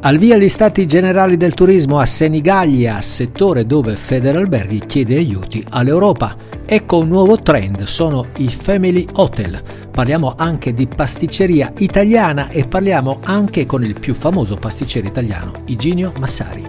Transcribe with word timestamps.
Al 0.00 0.16
via 0.16 0.36
gli 0.36 0.48
stati 0.48 0.86
generali 0.86 1.36
del 1.36 1.54
turismo 1.54 1.98
a 1.98 2.06
Senigallia, 2.06 3.00
settore 3.00 3.66
dove 3.66 3.96
Federalberghi 3.96 4.86
chiede 4.86 5.16
aiuti 5.16 5.64
all'Europa. 5.70 6.36
Ecco 6.64 6.98
un 6.98 7.08
nuovo 7.08 7.42
trend, 7.42 7.82
sono 7.82 8.26
i 8.36 8.48
Family 8.48 9.04
Hotel. 9.14 9.60
Parliamo 9.90 10.34
anche 10.36 10.72
di 10.72 10.86
pasticceria 10.86 11.72
italiana 11.78 12.48
e 12.48 12.64
parliamo 12.64 13.18
anche 13.24 13.66
con 13.66 13.84
il 13.84 13.98
più 13.98 14.14
famoso 14.14 14.54
pasticcere 14.54 15.08
italiano, 15.08 15.50
Iginio 15.64 16.12
Massari. 16.20 16.64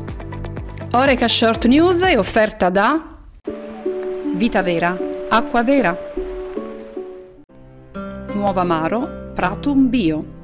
Oreca 0.93 1.27
Short 1.27 1.67
News 1.67 2.01
è 2.01 2.17
offerta 2.17 2.71
da 2.71 3.15
Vita 4.35 4.63
Vera, 4.63 4.97
Acqua 5.29 5.61
Vera, 5.61 5.95
Nuova 8.33 8.63
Maro, 8.63 9.31
Pratum 9.35 9.87
Bio. 9.87 10.37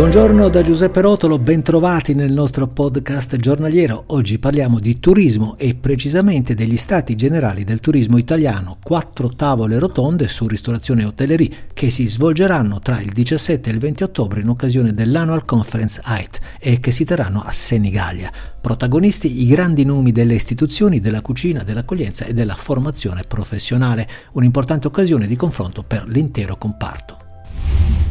Buongiorno 0.00 0.48
da 0.48 0.62
Giuseppe 0.62 1.02
Rotolo, 1.02 1.38
bentrovati 1.38 2.14
nel 2.14 2.32
nostro 2.32 2.66
podcast 2.66 3.36
giornaliero. 3.36 4.04
Oggi 4.06 4.38
parliamo 4.38 4.80
di 4.80 4.98
turismo 4.98 5.58
e 5.58 5.74
precisamente 5.74 6.54
degli 6.54 6.78
stati 6.78 7.14
generali 7.14 7.64
del 7.64 7.80
turismo 7.80 8.16
italiano, 8.16 8.78
quattro 8.82 9.28
tavole 9.28 9.78
rotonde 9.78 10.26
su 10.26 10.48
ristorazione 10.48 11.02
e 11.02 11.04
hotellerie 11.04 11.50
che 11.74 11.90
si 11.90 12.08
svolgeranno 12.08 12.78
tra 12.80 12.98
il 12.98 13.12
17 13.12 13.68
e 13.68 13.72
il 13.74 13.78
20 13.78 14.02
ottobre 14.02 14.40
in 14.40 14.48
occasione 14.48 14.94
dell'Annual 14.94 15.44
Conference 15.44 16.00
AIT 16.02 16.38
e 16.58 16.80
che 16.80 16.92
si 16.92 17.04
terranno 17.04 17.42
a 17.42 17.52
Senigallia. 17.52 18.32
Protagonisti 18.58 19.42
i 19.42 19.46
grandi 19.48 19.84
nomi 19.84 20.12
delle 20.12 20.34
istituzioni, 20.34 21.00
della 21.00 21.20
cucina, 21.20 21.62
dell'accoglienza 21.62 22.24
e 22.24 22.32
della 22.32 22.54
formazione 22.54 23.24
professionale, 23.28 24.08
un'importante 24.32 24.86
occasione 24.86 25.26
di 25.26 25.36
confronto 25.36 25.82
per 25.82 26.08
l'intero 26.08 26.56
comparto. 26.56 27.19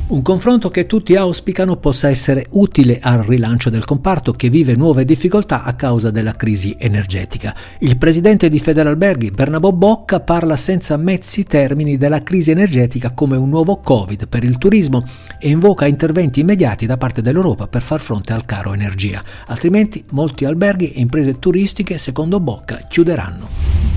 Un 0.10 0.24
confronto 0.24 0.72
che 0.72 0.88
tutti 0.88 1.16
auspicano 1.16 1.76
possa 1.76 2.10
essere 2.10 2.48
utile 2.54 2.98
al 3.00 3.20
rilancio 3.20 3.70
del 3.70 3.86
comparto 3.86 4.32
che 4.32 4.50
vive 4.50 4.74
nuove 4.74 5.06
difficoltà 5.06 5.62
a 5.62 5.76
causa 5.76 6.10
della 6.10 6.32
crisi 6.32 6.76
energetica. 6.80 7.56
Il 7.78 7.96
presidente 8.00 8.50
di 8.50 8.58
Federalberghi, 8.58 9.30
Bernabò 9.30 9.72
Bocca, 9.72 10.20
parla 10.20 10.56
senza 10.56 10.98
mezzi 10.98 11.44
termini 11.44 11.98
della 11.98 12.24
crisi 12.24 12.50
energetica 12.50 13.12
come 13.12 13.38
un 13.38 13.50
nuovo 13.50 13.82
Covid 13.82 14.28
per 14.28 14.44
il 14.44 14.58
turismo 14.58 15.06
e 15.38 15.50
invoca 15.50 15.86
interventi 15.86 16.40
immediati 16.40 16.88
da 16.88 16.98
parte 16.98 17.22
dell'Europa 17.22 17.68
per 17.68 17.84
far 17.84 18.00
fronte 18.00 18.34
al 18.34 18.46
caro 18.46 18.74
energia. 18.74 19.24
Altrimenti 19.46 20.04
molti 20.10 20.44
alberghi 20.44 20.92
e 20.92 21.02
imprese 21.02 21.38
turistiche, 21.38 22.00
secondo 22.00 22.40
Bocca, 22.40 22.80
chiuderanno. 22.88 23.89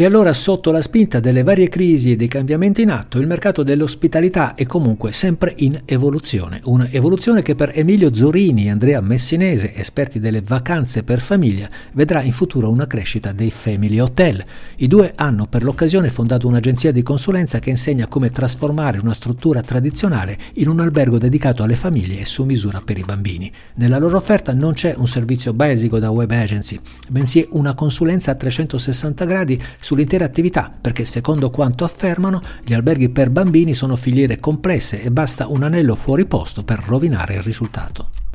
E 0.00 0.04
allora 0.04 0.32
sotto 0.32 0.70
la 0.70 0.80
spinta 0.80 1.18
delle 1.18 1.42
varie 1.42 1.68
crisi 1.68 2.12
e 2.12 2.16
dei 2.16 2.28
cambiamenti 2.28 2.82
in 2.82 2.90
atto, 2.90 3.18
il 3.18 3.26
mercato 3.26 3.64
dell'ospitalità 3.64 4.54
è 4.54 4.64
comunque 4.64 5.10
sempre 5.10 5.54
in 5.56 5.82
evoluzione. 5.86 6.60
Un'evoluzione 6.62 7.42
che 7.42 7.56
per 7.56 7.72
Emilio 7.74 8.14
Zorini 8.14 8.66
e 8.66 8.70
Andrea 8.70 9.00
Messinese, 9.00 9.74
esperti 9.74 10.20
delle 10.20 10.40
vacanze 10.40 11.02
per 11.02 11.18
famiglia, 11.18 11.68
vedrà 11.94 12.22
in 12.22 12.30
futuro 12.30 12.70
una 12.70 12.86
crescita 12.86 13.32
dei 13.32 13.50
family 13.50 13.98
hotel. 13.98 14.40
I 14.76 14.86
due 14.86 15.14
hanno 15.16 15.46
per 15.46 15.64
l'occasione 15.64 16.10
fondato 16.10 16.46
un'agenzia 16.46 16.92
di 16.92 17.02
consulenza 17.02 17.58
che 17.58 17.70
insegna 17.70 18.06
come 18.06 18.30
trasformare 18.30 19.00
una 19.00 19.14
struttura 19.14 19.62
tradizionale 19.62 20.38
in 20.54 20.68
un 20.68 20.78
albergo 20.78 21.18
dedicato 21.18 21.64
alle 21.64 21.74
famiglie 21.74 22.20
e 22.20 22.24
su 22.24 22.44
misura 22.44 22.80
per 22.84 22.98
i 22.98 23.04
bambini. 23.04 23.50
Nella 23.74 23.98
loro 23.98 24.18
offerta 24.18 24.54
non 24.54 24.74
c'è 24.74 24.94
un 24.96 25.08
servizio 25.08 25.52
basico 25.52 25.98
da 25.98 26.10
web 26.10 26.30
agency, 26.30 26.78
bensì 27.08 27.44
una 27.50 27.74
consulenza 27.74 28.30
a 28.30 28.36
360 28.36 29.24
gradi 29.24 29.60
sull'intera 29.88 30.26
attività, 30.26 30.70
perché 30.78 31.06
secondo 31.06 31.48
quanto 31.48 31.82
affermano 31.82 32.42
gli 32.62 32.74
alberghi 32.74 33.08
per 33.08 33.30
bambini 33.30 33.72
sono 33.72 33.96
filiere 33.96 34.38
complesse 34.38 35.00
e 35.00 35.10
basta 35.10 35.46
un 35.48 35.62
anello 35.62 35.94
fuori 35.94 36.26
posto 36.26 36.62
per 36.62 36.82
rovinare 36.84 37.36
il 37.36 37.42
risultato. 37.42 38.27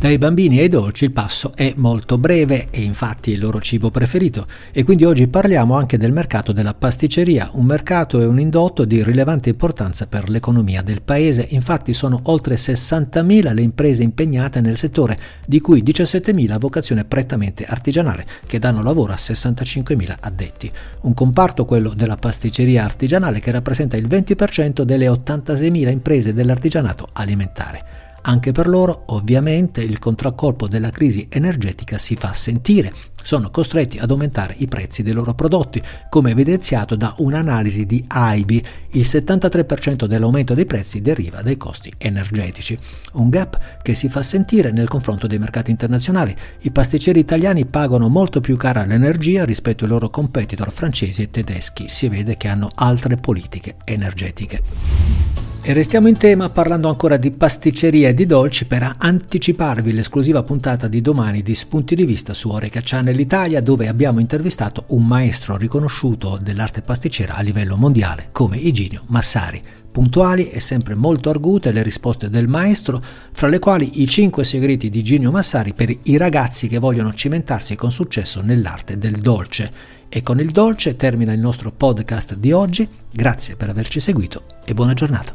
Dai 0.00 0.16
bambini 0.16 0.58
ai 0.60 0.68
dolci 0.68 1.04
il 1.04 1.12
passo 1.12 1.52
è 1.54 1.74
molto 1.76 2.16
breve 2.16 2.68
e 2.70 2.80
infatti 2.80 3.32
è 3.32 3.34
il 3.34 3.40
loro 3.40 3.60
cibo 3.60 3.90
preferito 3.90 4.46
e 4.72 4.82
quindi 4.82 5.04
oggi 5.04 5.28
parliamo 5.28 5.76
anche 5.76 5.98
del 5.98 6.10
mercato 6.10 6.52
della 6.52 6.72
pasticceria, 6.72 7.50
un 7.52 7.66
mercato 7.66 8.18
e 8.18 8.24
un 8.24 8.40
indotto 8.40 8.86
di 8.86 9.02
rilevante 9.02 9.50
importanza 9.50 10.06
per 10.06 10.30
l'economia 10.30 10.80
del 10.80 11.02
paese, 11.02 11.48
infatti 11.50 11.92
sono 11.92 12.18
oltre 12.24 12.54
60.000 12.54 13.52
le 13.52 13.60
imprese 13.60 14.02
impegnate 14.02 14.62
nel 14.62 14.78
settore, 14.78 15.18
di 15.44 15.60
cui 15.60 15.82
17.000 15.82 16.50
a 16.50 16.58
vocazione 16.58 17.04
prettamente 17.04 17.66
artigianale, 17.66 18.24
che 18.46 18.58
danno 18.58 18.82
lavoro 18.82 19.12
a 19.12 19.16
65.000 19.16 20.16
addetti. 20.18 20.72
Un 21.02 21.12
comparto, 21.12 21.66
quello 21.66 21.92
della 21.92 22.16
pasticceria 22.16 22.84
artigianale, 22.84 23.38
che 23.38 23.50
rappresenta 23.50 23.98
il 23.98 24.06
20% 24.06 24.80
delle 24.80 25.08
86.000 25.08 25.90
imprese 25.90 26.32
dell'artigianato 26.32 27.06
alimentare. 27.12 28.09
Anche 28.22 28.52
per 28.52 28.68
loro, 28.68 29.04
ovviamente, 29.06 29.80
il 29.82 29.98
contraccolpo 29.98 30.68
della 30.68 30.90
crisi 30.90 31.26
energetica 31.30 31.96
si 31.96 32.16
fa 32.16 32.34
sentire. 32.34 32.92
Sono 33.22 33.50
costretti 33.50 33.98
ad 33.98 34.10
aumentare 34.10 34.54
i 34.58 34.66
prezzi 34.66 35.02
dei 35.02 35.12
loro 35.12 35.34
prodotti, 35.34 35.80
come 36.08 36.30
evidenziato 36.30 36.96
da 36.96 37.14
un'analisi 37.18 37.86
di 37.86 38.04
AIBI. 38.06 38.64
Il 38.90 39.02
73% 39.02 40.04
dell'aumento 40.04 40.54
dei 40.54 40.66
prezzi 40.66 41.00
deriva 41.00 41.42
dai 41.42 41.56
costi 41.56 41.92
energetici. 41.96 42.78
Un 43.12 43.28
gap 43.30 43.58
che 43.82 43.94
si 43.94 44.08
fa 44.08 44.22
sentire 44.22 44.70
nel 44.70 44.88
confronto 44.88 45.26
dei 45.26 45.38
mercati 45.38 45.70
internazionali. 45.70 46.34
I 46.60 46.70
pasticceri 46.70 47.20
italiani 47.20 47.64
pagano 47.66 48.08
molto 48.08 48.40
più 48.40 48.56
cara 48.56 48.84
l'energia 48.84 49.44
rispetto 49.44 49.84
ai 49.84 49.90
loro 49.90 50.10
competitor 50.10 50.70
francesi 50.70 51.22
e 51.22 51.30
tedeschi. 51.30 51.88
Si 51.88 52.08
vede 52.08 52.36
che 52.36 52.48
hanno 52.48 52.70
altre 52.74 53.16
politiche 53.16 53.76
energetiche. 53.84 55.29
E 55.62 55.74
restiamo 55.74 56.08
in 56.08 56.16
tema 56.16 56.48
parlando 56.48 56.88
ancora 56.88 57.18
di 57.18 57.32
pasticceria 57.32 58.08
e 58.08 58.14
di 58.14 58.24
dolci 58.24 58.64
per 58.64 58.94
anticiparvi 58.96 59.92
l'esclusiva 59.92 60.42
puntata 60.42 60.88
di 60.88 61.02
domani 61.02 61.42
di 61.42 61.54
Spunti 61.54 61.94
di 61.94 62.06
Vista 62.06 62.32
su 62.32 62.48
Oreca 62.48 62.80
Channel 62.82 63.20
Italia 63.20 63.60
dove 63.60 63.86
abbiamo 63.86 64.20
intervistato 64.20 64.84
un 64.88 65.06
maestro 65.06 65.58
riconosciuto 65.58 66.38
dell'arte 66.40 66.80
pasticcera 66.80 67.34
a 67.34 67.42
livello 67.42 67.76
mondiale 67.76 68.28
come 68.32 68.56
Iginio 68.56 69.02
Massari. 69.08 69.79
Puntuali 69.90 70.50
e 70.50 70.60
sempre 70.60 70.94
molto 70.94 71.30
argute 71.30 71.72
le 71.72 71.82
risposte 71.82 72.30
del 72.30 72.46
maestro, 72.46 73.02
fra 73.32 73.48
le 73.48 73.58
quali 73.58 74.02
i 74.02 74.06
5 74.06 74.44
segreti 74.44 74.88
di 74.88 75.00
Iginio 75.00 75.30
Massari 75.30 75.72
per 75.72 75.94
i 76.04 76.16
ragazzi 76.16 76.68
che 76.68 76.78
vogliono 76.78 77.12
cimentarsi 77.12 77.74
con 77.74 77.90
successo 77.90 78.40
nell'arte 78.40 78.98
del 78.98 79.16
dolce. 79.16 79.98
E 80.08 80.22
con 80.22 80.40
il 80.40 80.50
dolce 80.50 80.96
termina 80.96 81.32
il 81.32 81.40
nostro 81.40 81.72
podcast 81.72 82.34
di 82.34 82.52
oggi, 82.52 82.88
grazie 83.10 83.56
per 83.56 83.68
averci 83.68 84.00
seguito 84.00 84.44
e 84.64 84.74
buona 84.74 84.94
giornata. 84.94 85.34